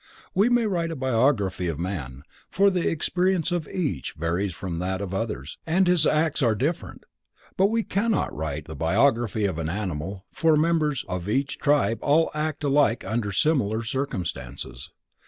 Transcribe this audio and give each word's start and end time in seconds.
We 0.33 0.49
may 0.49 0.65
write 0.65 0.89
the 0.89 0.95
biography 0.95 1.67
of 1.67 1.77
a 1.77 1.81
man, 1.83 2.23
for 2.49 2.71
the 2.71 2.89
experiences 2.89 3.51
of 3.51 3.67
each 3.67 4.13
varies 4.13 4.51
from 4.55 4.79
that 4.79 4.99
of 4.99 5.13
others 5.13 5.59
and 5.63 5.85
his 5.85 6.07
acts 6.07 6.41
are 6.41 6.55
different, 6.55 7.03
but 7.55 7.67
we 7.67 7.83
cannot 7.83 8.35
write 8.35 8.65
the 8.65 8.75
biography 8.75 9.45
of 9.45 9.59
an 9.59 9.69
animal 9.69 10.25
for 10.31 10.55
members 10.57 11.05
of 11.07 11.29
each 11.29 11.59
tribe 11.59 11.99
all 12.01 12.31
act 12.33 12.63
alike 12.63 13.03
under 13.05 13.31
similar 13.31 13.83
circumstances. 13.83 14.89